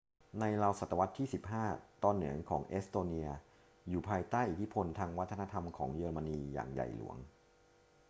[0.39, 1.27] ในราวศตวรรษที่
[1.65, 3.27] 15 ตอนเหนือของเอสโตเนีย
[3.89, 7.17] อยู่ภายใต้อิทธิพลทางวัฒนธรรมของเยอรมนีอย่างใหญ่หลวง